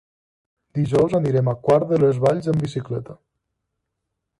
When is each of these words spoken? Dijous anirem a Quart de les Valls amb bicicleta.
Dijous 0.77 1.13
anirem 1.19 1.53
a 1.53 1.55
Quart 1.67 1.87
de 1.93 2.01
les 2.07 2.25
Valls 2.27 2.51
amb 2.55 2.67
bicicleta. 2.67 3.23